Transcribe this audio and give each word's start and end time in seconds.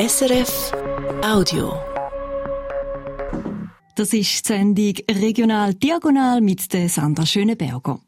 SRF 0.00 0.72
Audio. 1.24 1.72
Das 3.96 4.12
ist 4.12 4.48
die 4.48 4.52
Sendung 4.52 4.94
Regional 5.10 5.74
Diagonal 5.74 6.40
mit 6.40 6.72
der 6.72 6.88
Sandra 6.88 7.26
Schöneberger. 7.26 7.98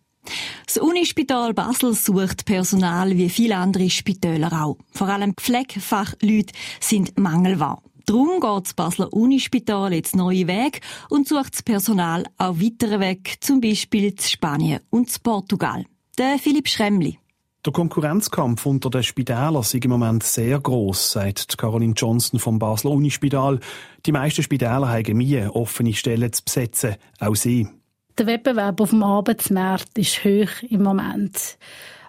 Das 0.66 0.76
Unispital 0.76 1.53
Basel 1.53 1.95
sucht 1.95 2.45
Personal 2.45 3.16
wie 3.16 3.29
viele 3.29 3.56
andere 3.56 3.90
Spitäler 3.90 4.53
auch. 4.53 4.79
Vor 4.92 5.08
allem 5.08 5.34
Pflegefachleute 5.34 6.53
sind 6.79 7.18
mangelbar. 7.18 7.82
Darum 8.07 8.38
geht 8.38 8.66
das 8.66 8.75
Basler 8.75 9.12
Unispital 9.12 9.93
jetzt 9.93 10.14
neue 10.14 10.46
Weg 10.46 10.82
und 11.09 11.27
sucht 11.27 11.54
das 11.54 11.64
Personal 11.64 12.25
auch 12.38 12.61
weitere 12.61 13.00
Weg, 13.00 13.38
zum 13.41 13.61
Beispiel 13.61 14.14
zu 14.14 14.30
Spanien 14.30 14.79
und 14.91 15.11
zu 15.11 15.18
Portugal. 15.18 15.84
Der 16.16 16.38
Philipp 16.38 16.68
Schremli. 16.68 17.18
Der 17.66 17.74
Konkurrenzkampf 17.74 18.64
unter 18.64 18.88
den 18.88 19.02
Spitälern 19.02 19.61
ist 19.61 19.74
im 19.74 19.90
Moment 19.90 20.22
sehr 20.22 20.58
groß, 20.58 21.12
sagt 21.12 21.58
Caroline 21.58 21.93
Johnson 21.93 22.40
vom 22.40 22.58
Basler 22.58 22.90
Unispital. 22.90 23.61
Die 24.07 24.12
meisten 24.12 24.43
Spitäler 24.43 24.89
haben 24.89 25.18
Mühe, 25.18 25.54
offene 25.54 25.93
Stellen 25.93 26.32
zu 26.32 26.43
besetzen, 26.43 26.96
auch 27.18 27.36
sie. 27.36 27.68
Der 28.16 28.26
Wettbewerb 28.26 28.80
auf 28.80 28.90
dem 28.90 29.02
Arbeitsmarkt 29.02 29.99
ist 29.99 30.25
hoch 30.25 30.62
im 30.71 30.82
Moment. 30.82 31.58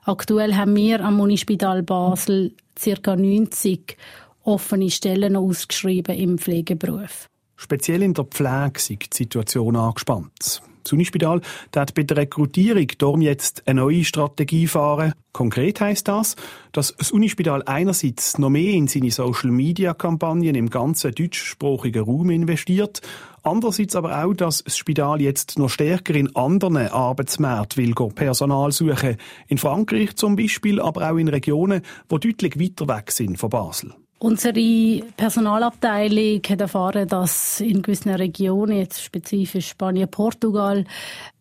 Aktuell 0.05 0.55
haben 0.55 0.73
wir 0.73 1.03
am 1.03 1.19
Unispital 1.19 1.83
Basel 1.83 2.53
ca. 2.81 3.15
90 3.17 3.97
offene 4.43 4.89
Stellen 4.89 5.35
ausgeschrieben 5.35 6.15
im 6.15 6.37
Pflegeberuf. 6.37 7.27
Speziell 7.57 8.03
in 8.03 8.13
der 8.13 8.23
Pflege 8.23 8.77
ist 8.77 8.89
die 8.89 9.07
Situation 9.11 9.75
angespannt. 9.75 10.61
Das 10.83 10.93
Unispital 10.93 11.41
hat 11.75 11.93
bei 11.93 12.03
der 12.03 12.17
Rekrutierung 12.17 12.87
darum 12.97 13.21
jetzt 13.21 13.67
eine 13.67 13.81
neue 13.81 14.03
Strategie 14.03 14.67
fahren. 14.67 15.13
Konkret 15.33 15.79
heißt 15.79 16.07
das, 16.07 16.35
dass 16.73 16.95
das 16.97 17.11
Unispital 17.11 17.63
einerseits 17.65 18.37
noch 18.37 18.49
mehr 18.49 18.73
in 18.73 18.87
seine 18.87 19.11
Social-Media-Kampagnen 19.11 20.55
im 20.55 20.69
ganzen 20.69 21.13
deutschsprachigen 21.13 22.03
Raum 22.03 22.29
investiert, 22.31 23.01
andererseits 23.43 23.95
aber 23.95 24.25
auch, 24.25 24.33
dass 24.33 24.63
das 24.63 24.77
Spital 24.77 25.21
jetzt 25.21 25.57
noch 25.57 25.69
stärker 25.69 26.15
in 26.15 26.35
anderen 26.35 26.77
Arbeitsmärkten 26.77 27.83
will 27.83 28.09
Personal 28.13 28.71
suchen. 28.71 29.17
In 29.47 29.57
Frankreich 29.57 30.15
zum 30.15 30.35
Beispiel, 30.35 30.81
aber 30.81 31.09
auch 31.09 31.17
in 31.17 31.29
Regionen, 31.29 31.81
die 32.11 32.19
deutlich 32.19 32.59
weiter 32.59 32.87
weg 32.87 33.11
sind 33.11 33.37
von 33.37 33.49
Basel. 33.49 33.93
Unsere 34.23 35.01
Personalabteilung 35.17 36.43
hat 36.47 36.61
erfahren, 36.61 37.07
dass 37.07 37.59
in 37.59 37.81
gewissen 37.81 38.13
Regionen, 38.13 38.77
jetzt 38.77 39.01
spezifisch 39.01 39.69
Spanien, 39.69 40.11
Portugal, 40.11 40.85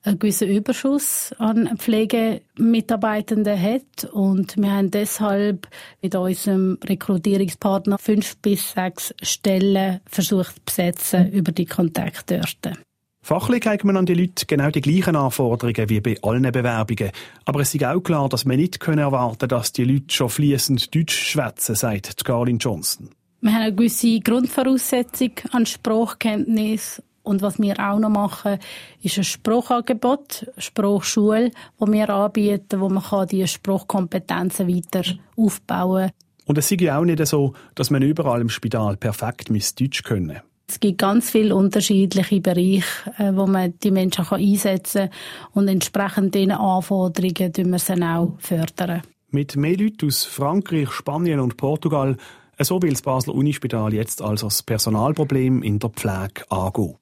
einen 0.02 0.18
gewissen 0.18 0.48
Überschuss 0.48 1.34
an 1.36 1.76
Pflegemitarbeitenden 1.76 3.60
hat. 3.60 4.04
Und 4.10 4.56
wir 4.56 4.72
haben 4.72 4.90
deshalb 4.90 5.68
mit 6.00 6.14
unserem 6.14 6.78
Rekrutierungspartner 6.82 7.98
fünf 7.98 8.38
bis 8.38 8.70
sechs 8.70 9.14
Stellen 9.20 10.00
versucht 10.06 10.56
zu 10.56 10.62
besetzen 10.64 11.30
über 11.32 11.52
die 11.52 11.66
Kontaktdörte. 11.66 12.78
Fachlich 13.22 13.66
hat 13.66 13.84
man 13.84 13.96
an 13.96 14.06
die 14.06 14.14
Leute 14.14 14.46
genau 14.46 14.70
die 14.70 14.80
gleichen 14.80 15.14
Anforderungen 15.14 15.88
wie 15.90 16.00
bei 16.00 16.16
allen 16.22 16.50
Bewerbungen. 16.50 17.10
Aber 17.44 17.60
es 17.60 17.74
ist 17.74 17.84
auch 17.84 18.00
klar, 18.00 18.28
dass 18.28 18.44
man 18.44 18.56
nicht 18.56 18.82
erwarten 18.86 19.38
können, 19.38 19.48
dass 19.48 19.72
die 19.72 19.84
Leute 19.84 20.14
schon 20.14 20.30
fließend 20.30 20.94
Deutsch 20.94 21.30
schwätzen, 21.30 21.74
sagt 21.74 22.24
Carlin 22.24 22.58
Johnson. 22.58 23.10
Wir 23.42 23.52
haben 23.52 23.62
eine 23.62 23.74
gewisse 23.74 24.20
Grundvoraussetzung 24.20 25.32
an 25.52 25.66
Sprachkenntnis. 25.66 27.02
Und 27.22 27.42
was 27.42 27.58
wir 27.58 27.78
auch 27.78 27.98
noch 27.98 28.08
machen, 28.08 28.58
ist 29.02 29.18
ein 29.18 29.24
Sprachangebot, 29.24 30.50
Sprachschule, 30.56 31.50
wo 31.78 31.86
wir 31.86 32.08
anbieten, 32.08 32.80
wo 32.80 32.88
man 32.88 33.28
diese 33.28 33.46
Sprachkompetenzen 33.46 34.66
weiter 34.66 35.04
aufbauen 35.36 36.08
kann. 36.08 36.12
Und 36.46 36.58
es 36.58 36.70
ist 36.70 36.80
ja 36.80 36.98
auch 36.98 37.04
nicht 37.04 37.24
so, 37.26 37.52
dass 37.74 37.90
man 37.90 38.02
überall 38.02 38.40
im 38.40 38.48
Spital 38.48 38.96
perfekt 38.96 39.50
Deutsch 39.78 40.02
können. 40.02 40.40
Es 40.70 40.78
gibt 40.78 40.98
ganz 40.98 41.30
viele 41.30 41.56
unterschiedliche 41.56 42.40
Bereiche, 42.40 42.84
äh, 43.18 43.32
wo 43.34 43.48
man 43.48 43.74
die 43.82 43.90
Menschen 43.90 44.24
einsetzen 44.24 45.10
kann 45.10 45.18
und 45.52 45.66
entsprechend 45.66 46.32
diesen 46.36 46.52
Anforderungen 46.52 47.52
fördern 47.52 47.72
wir 47.72 47.78
sie 47.80 48.00
auch 48.00 48.36
fördern. 48.38 49.02
Mit 49.30 49.56
mehr 49.56 49.76
Leuten 49.76 50.06
aus 50.06 50.24
Frankreich, 50.24 50.92
Spanien 50.92 51.40
und 51.40 51.56
Portugal, 51.56 52.16
so 52.60 52.80
will 52.80 52.90
das 52.90 53.02
Basler 53.02 53.34
Unispital 53.34 53.92
jetzt 53.92 54.22
also 54.22 54.46
das 54.46 54.62
Personalproblem 54.62 55.64
in 55.64 55.80
der 55.80 55.90
Pflege 55.90 56.48
angehen. 56.50 56.94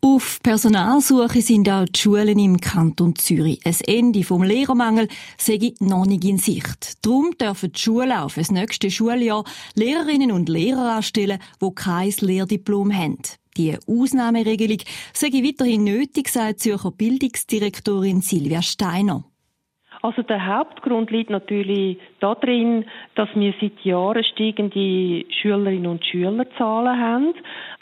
Auf 0.00 0.38
Personalsuche 0.44 1.42
sind 1.42 1.68
auch 1.68 1.84
die 1.84 1.98
Schulen 1.98 2.38
im 2.38 2.60
Kanton 2.60 3.16
Zürich. 3.16 3.60
Ein 3.64 3.76
Ende 3.84 4.22
vom 4.22 4.44
Lehrermangel 4.44 5.08
sei 5.36 5.74
noch 5.80 6.06
nicht 6.06 6.24
in 6.24 6.38
Sicht. 6.38 7.04
Darum 7.04 7.32
dürfen 7.36 7.72
die 7.72 7.80
Schulen 7.80 8.12
auf 8.12 8.36
das 8.36 8.52
nächste 8.52 8.92
Schuljahr 8.92 9.42
Lehrerinnen 9.74 10.30
und 10.30 10.48
Lehrer 10.48 10.96
anstellen, 10.96 11.40
die 11.60 11.74
kein 11.74 12.14
Lehrdiplom 12.20 12.96
haben. 12.96 13.18
Die 13.56 13.76
Ausnahmeregelung 13.88 14.78
sei 15.12 15.32
weiterhin 15.32 15.82
nötig, 15.82 16.28
sagt 16.28 16.60
Zürcher 16.60 16.92
Bildungsdirektorin 16.92 18.20
Silvia 18.20 18.62
Steiner. 18.62 19.24
Also 20.00 20.22
der 20.22 20.46
Hauptgrund 20.46 21.10
liegt 21.10 21.30
natürlich 21.30 21.98
darin, 22.20 22.84
dass 23.16 23.28
wir 23.34 23.52
seit 23.60 23.80
Jahren 23.84 24.22
steigende 24.22 25.24
Schülerinnen 25.32 25.86
und 25.90 26.04
Schülerzahlen 26.04 27.00
haben. 27.00 27.34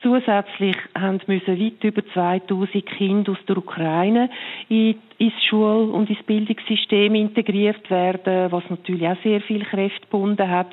Zusätzlich 0.02 0.76
haben 0.98 1.20
müssen 1.26 1.60
weit 1.60 1.84
über 1.84 2.02
2000 2.14 2.86
Kinder 2.86 3.32
aus 3.32 3.38
der 3.46 3.58
Ukraine 3.58 4.30
ins 4.68 5.44
Schul- 5.48 5.90
und 5.90 6.08
ins 6.08 6.22
Bildungssystem 6.22 7.14
integriert 7.14 7.90
werden, 7.90 8.50
was 8.50 8.64
natürlich 8.70 9.06
auch 9.08 9.22
sehr 9.22 9.40
viel 9.42 9.64
Kräfte 9.64 10.02
gebunden 10.02 10.48
hat. 10.48 10.68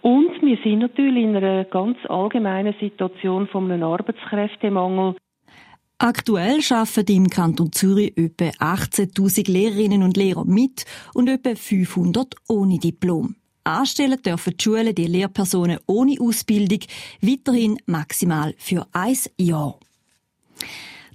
Und 0.00 0.42
wir 0.42 0.58
sind 0.62 0.80
natürlich 0.80 1.24
in 1.24 1.36
einer 1.36 1.64
ganz 1.64 1.98
allgemeinen 2.08 2.74
Situation 2.80 3.48
von 3.48 3.70
einem 3.70 3.82
Arbeitskräftemangel. 3.82 5.14
Aktuell 5.98 6.60
arbeiten 6.70 7.16
im 7.16 7.30
Kanton 7.30 7.70
Zürich 7.72 8.16
etwa 8.16 8.46
18.000 8.46 9.50
Lehrerinnen 9.50 10.02
und 10.02 10.16
Lehrer 10.16 10.44
mit 10.44 10.84
und 11.14 11.28
etwa 11.28 11.54
500 11.54 12.34
ohne 12.48 12.78
Diplom. 12.78 13.36
Anstellen 13.62 14.20
dürfen 14.20 14.56
die 14.56 14.62
Schulen 14.62 14.94
die 14.94 15.06
Lehrpersonen 15.06 15.78
ohne 15.86 16.20
Ausbildung 16.20 16.80
weiterhin 17.22 17.78
maximal 17.86 18.54
für 18.58 18.86
ein 18.92 19.16
Jahr. 19.38 19.78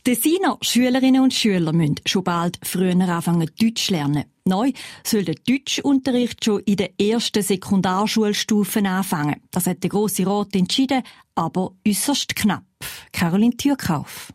Tessiner 0.04 0.58
Schülerinnen 0.62 1.22
und 1.22 1.34
Schüler 1.34 1.74
müssen 1.74 1.96
schon 2.06 2.24
bald 2.24 2.58
früher 2.64 2.98
anfangen, 2.98 3.52
Deutsch 3.60 3.92
lernen. 3.92 4.24
Neu 4.46 4.72
soll 5.04 5.26
der 5.26 5.36
Deutschunterricht 5.36 6.44
schon 6.44 6.62
in 6.62 6.78
der 6.78 7.00
ersten 7.00 7.44
Sekundarschulstufe 7.44 8.80
anfangen. 8.80 9.42
Das 9.52 9.68
hat 9.68 9.84
der 9.84 9.90
Grosse 9.90 10.26
Rat 10.26 10.56
entschieden, 10.56 11.04
aber 11.36 11.74
äußerst 11.86 12.36
knapp. 12.36 12.64
Caroline 13.12 13.58
Türkauf. 13.58 14.34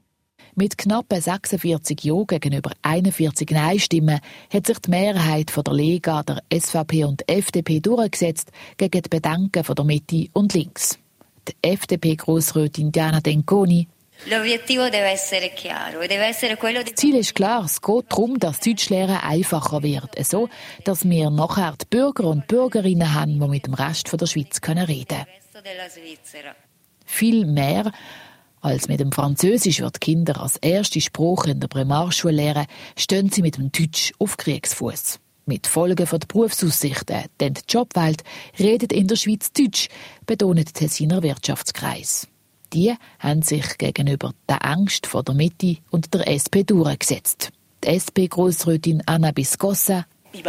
Mit 0.57 0.79
knappen 0.79 1.21
46 1.21 2.05
Ja 2.05 2.23
gegenüber 2.29 2.71
41 2.83 3.51
Nein-Stimmen 3.51 4.21
hat 4.53 4.67
sich 4.69 4.79
die 4.79 4.91
Mehrheit 4.91 5.51
von 5.51 5.65
der 5.65 5.75
Lega, 5.75 6.23
der 6.23 6.45
SVP 6.53 7.05
und 7.05 7.29
FDP 7.29 7.81
durchgesetzt 7.81 8.53
gegen 8.77 9.03
die 9.03 9.09
Bedenken 9.09 9.65
von 9.65 9.75
der 9.75 9.85
Mitte 9.85 10.29
und 10.33 10.55
Links. 10.55 10.97
Die 11.49 11.55
FDP-Grossrätin 11.61 12.93
Diana 12.93 13.21
Denconi 13.21 13.89
e 14.27 14.59
das 16.85 16.95
Ziel 16.95 17.17
ist 17.17 17.35
klar, 17.35 17.65
es 17.65 17.83
geht 17.83 18.05
darum, 18.09 18.39
dass 18.39 18.61
Deutschlehren 18.61 19.17
einfacher 19.17 19.83
wird, 19.83 20.25
so 20.25 20.49
dass 20.85 21.05
wir 21.05 21.31
nachher 21.31 21.75
die 21.81 21.87
Bürger 21.91 22.29
und 22.29 22.47
Bürgerinnen 22.47 23.13
haben, 23.13 23.41
die 23.41 23.49
mit 23.49 23.67
dem 23.67 23.75
Rest 23.75 24.09
der 24.13 24.27
Schweiz 24.27 24.61
reden 24.69 24.87
können. 25.09 25.25
Viel 27.07 27.45
mehr 27.45 27.91
als 28.65 28.89
mit 28.89 28.99
dem 28.99 29.13
Französisch 29.13 29.81
wird 29.81 30.01
Kinder 30.01 30.41
als 30.41 30.57
erste 30.57 31.01
Sprache 31.01 31.51
in 31.51 31.61
der 31.61 31.69
Primarschule 31.69 32.35
lernen, 32.35 32.67
stehen 32.97 33.31
sie 33.31 33.43
mit 33.43 33.59
dem 33.59 33.71
Deutsch 33.71 34.13
auf 34.19 34.39
Kriegsfuß. 34.39 35.21
Mit 35.45 35.67
Folgen 35.67 36.07
von 36.07 36.21
der 36.21 36.27
Berufsaussichten, 36.27 37.25
denn 37.39 37.53
die 37.53 37.61
Jobwelt 37.69 38.25
redet 38.59 38.95
in 38.95 39.07
der 39.07 39.17
Schweiz 39.17 39.53
Deutsch, 39.53 39.91
betont 40.25 40.57
der 40.57 40.65
Tessiner 40.65 41.23
Wirtschaftskreis. 41.23 42.27
Die 42.73 42.95
haben 43.19 43.43
sich 43.43 43.77
gegenüber 43.77 44.33
der 44.49 44.65
Angst 44.65 45.07
vor 45.07 45.23
der 45.23 45.35
Mitte 45.35 45.77
und 45.91 46.15
der 46.15 46.27
SP 46.33 46.65
durchgesetzt. 46.65 47.51
Die 47.85 47.89
SP-Grossrätin 47.93 49.03
Anna 49.05 49.31
Biscossa 49.31 50.07
e 50.35 50.43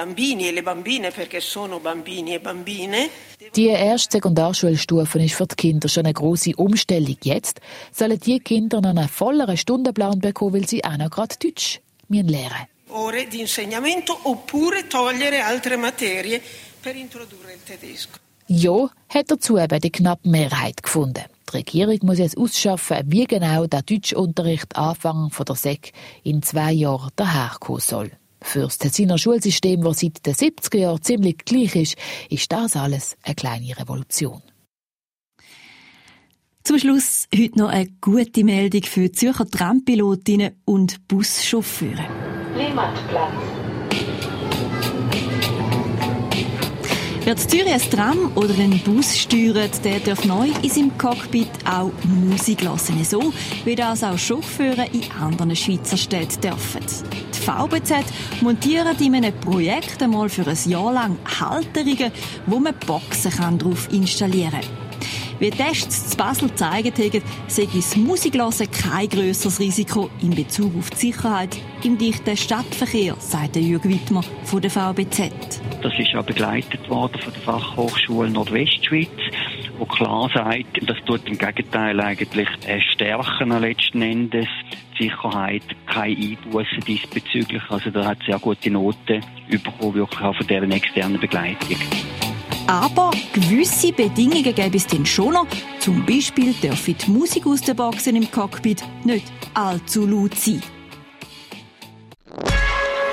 e 2.35 2.39
bambine. 2.39 3.09
Die 3.55 3.67
erste 3.67 4.13
Sekundarschulstufe 4.13 5.23
ist 5.23 5.35
für 5.35 5.47
die 5.47 5.55
Kinder 5.55 5.87
schon 5.87 6.05
eine 6.05 6.13
große 6.13 6.55
Umstellung. 6.55 7.17
Jetzt 7.23 7.61
sollen 7.91 8.19
die 8.19 8.39
Kinder 8.39 8.81
noch 8.81 8.89
einen 8.89 9.07
volleren 9.07 9.57
Stundenplan 9.57 10.19
bekommen, 10.19 10.53
weil 10.53 10.67
sie 10.67 10.83
auch 10.83 10.97
noch 10.97 11.09
gerade 11.09 11.35
Deutsch 11.39 11.79
lernen 12.09 12.27
müssen. 12.31 12.75
Ore 12.87 13.27
di 13.27 13.41
insegnamento 13.41 14.17
oppure 14.23 14.87
togliere 14.87 15.43
altre 15.43 15.75
materie 15.75 16.41
per 16.79 16.95
introdurre 16.95 17.51
il 17.51 17.63
tedesco. 17.63 18.19
Ja, 18.47 18.89
hat 19.09 19.31
dazu 19.31 19.57
eben 19.57 19.81
die 19.81 19.91
knappe 19.91 20.29
Mehrheit 20.29 20.83
gefunden. 20.83 21.25
Die 21.49 21.57
Regierung 21.57 21.99
muss 22.03 22.19
jetzt 22.19 22.37
ausschaffen, 22.37 23.03
wie 23.07 23.25
genau 23.25 23.65
der 23.65 23.81
Deutschunterricht 23.81 24.75
Anfang 24.75 25.31
von 25.31 25.45
der 25.45 25.55
SEC 25.55 25.91
in 26.23 26.43
zwei 26.43 26.71
Jahren 26.71 27.09
daherkommen 27.15 27.81
soll. 27.81 28.11
Für 28.45 28.61
das 28.61 28.77
Tessiner 28.77 29.17
Schulsystem, 29.17 29.81
das 29.83 29.99
seit 29.99 30.25
den 30.25 30.33
70er 30.33 30.77
Jahren 30.77 31.01
ziemlich 31.01 31.39
gleich 31.39 31.75
ist, 31.75 31.95
ist 32.29 32.51
das 32.51 32.77
alles 32.77 33.17
eine 33.23 33.35
kleine 33.35 33.77
Revolution. 33.77 34.41
Zum 36.63 36.79
Schluss 36.79 37.27
heute 37.35 37.59
noch 37.59 37.69
eine 37.69 37.89
gute 37.99 38.43
Meldung 38.43 38.83
für 38.83 39.11
Zürcher 39.11 39.49
Trampilotinnen 39.49 40.61
und 40.63 41.07
Buschauffeure. 41.07 42.07
Limmatplatz. 42.55 43.33
Wer 47.23 47.37
zu 47.37 47.47
Zürich 47.47 47.73
ein 47.73 47.81
Tram 47.89 48.31
oder 48.35 48.53
einen 48.53 48.79
Bus 48.79 49.17
steuert, 49.17 49.83
der 49.83 49.99
darf 49.99 50.23
neu 50.25 50.49
in 50.61 50.69
seinem 50.69 50.97
Cockpit 50.99 51.49
auch 51.65 51.91
Musik 52.03 52.61
hören. 52.61 53.03
So 53.03 53.33
wie 53.65 53.75
das 53.75 54.03
auch 54.03 54.17
Chauffeure 54.17 54.85
in 54.93 55.03
anderen 55.19 55.55
Schweizer 55.55 55.97
Städten 55.97 56.41
dürfen. 56.41 57.24
VBZ 57.45 57.93
montiert 58.41 58.99
in 59.01 59.13
einem 59.13 59.33
Projekt 59.39 60.01
einmal 60.01 60.29
für 60.29 60.47
ein 60.47 60.57
Jahr 60.65 60.91
lang 60.91 61.17
Halterungen, 61.39 62.11
wo 62.47 62.59
man 62.59 62.73
Boxen 62.87 63.29
kann 63.29 63.59
drauf 63.59 63.87
installieren 63.91 64.61
kann. 64.61 64.85
Wie 65.37 65.51
Tests 65.51 66.11
zu 66.11 66.17
Basel 66.17 66.49
gezeigt 66.49 66.97
haben, 66.97 67.21
sei 67.47 67.67
das 67.71 67.95
Musiklassen 67.97 68.71
kein 68.71 69.09
grösseres 69.09 69.59
Risiko 69.59 70.09
in 70.21 70.33
Bezug 70.33 70.75
auf 70.77 70.89
die 70.89 71.11
Sicherheit 71.11 71.57
im 71.83 71.97
dichten 71.97 72.35
Stadtverkehr, 72.35 73.15
sagt 73.19 73.57
Jürg 73.57 73.83
Wittmer 73.83 74.23
von 74.45 74.61
der 74.61 74.71
VBZ. 74.71 75.29
Das 75.83 75.93
ist 75.99 76.13
ja 76.13 76.21
begleitet 76.21 76.89
worden 76.89 77.21
von 77.21 77.33
der 77.33 77.41
Fachhochschule 77.41 78.29
Nordwestschweiz 78.29 79.09
wo 79.77 79.85
klar 79.85 80.29
sagt, 80.33 80.89
das 80.89 80.97
tut 81.05 81.27
im 81.27 81.37
Gegenteil 81.37 81.99
eigentlich 81.99 82.47
stärken 82.93 83.49
letzten 83.59 84.01
Endes 84.01 84.47
die 84.97 85.03
Sicherheit, 85.03 85.63
keine 85.85 86.15
Einbußen 86.15 86.79
diesbezüglich. 86.87 87.61
Also 87.69 87.89
da 87.89 88.05
hat 88.05 88.19
sehr 88.25 88.39
gute 88.39 88.71
Noten 88.71 89.21
bekommen, 89.49 89.93
wirklich 89.93 90.21
auch 90.21 90.35
von 90.35 90.47
deren 90.47 90.71
externen 90.71 91.19
Begleitung. 91.19 91.77
Aber 92.67 93.11
gewisse 93.33 93.93
Bedingungen 93.93 94.55
gäbe 94.55 94.77
es 94.77 94.87
dann 94.87 95.05
schon 95.05 95.33
noch. 95.33 95.47
Zum 95.79 96.05
Beispiel 96.05 96.53
dürfen 96.53 96.95
die 96.97 97.11
Musik 97.11 97.45
aus 97.45 97.61
den 97.61 97.75
Boxen 97.75 98.15
im 98.15 98.31
Cockpit 98.31 98.83
nicht 99.03 99.31
allzu 99.53 100.07
laut 100.07 100.35
sein. 100.35 100.61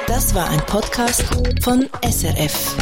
Das 0.07 0.35
war 0.35 0.49
ein 0.51 0.61
Podcast 0.67 1.25
von 1.63 1.89
SRF. 2.03 2.77